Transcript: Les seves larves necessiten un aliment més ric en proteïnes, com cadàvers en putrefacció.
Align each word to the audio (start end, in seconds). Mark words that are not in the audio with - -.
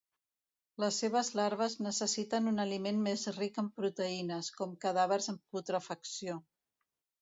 Les 0.83 0.95
seves 1.03 1.29
larves 1.39 1.75
necessiten 1.89 2.49
un 2.53 2.65
aliment 2.65 3.05
més 3.11 3.29
ric 3.37 3.63
en 3.65 3.71
proteïnes, 3.79 4.53
com 4.61 4.77
cadàvers 4.89 5.35
en 5.37 5.43
putrefacció. 5.57 6.45